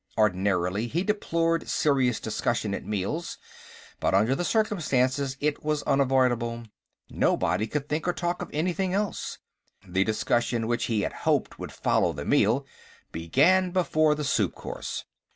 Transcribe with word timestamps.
Ordinarily, 0.17 0.87
he 0.87 1.03
deplored 1.03 1.69
serious 1.69 2.19
discussion 2.19 2.73
at 2.73 2.83
meals, 2.83 3.37
but 3.99 4.15
under 4.15 4.33
the 4.33 4.43
circumstances 4.43 5.37
it 5.39 5.63
was 5.63 5.83
unavoidable; 5.83 6.63
nobody 7.11 7.67
could 7.67 7.87
think 7.87 8.07
or 8.07 8.13
talk 8.13 8.41
of 8.41 8.49
anything 8.51 8.95
else. 8.95 9.37
The 9.87 10.03
discussion 10.03 10.65
which 10.65 10.85
he 10.85 11.01
had 11.01 11.13
hoped 11.13 11.59
would 11.59 11.71
follow 11.71 12.13
the 12.13 12.25
meal 12.25 12.65
began 13.11 13.69
before 13.69 14.15
the 14.15 14.23
soup 14.23 14.55
course. 14.55 15.05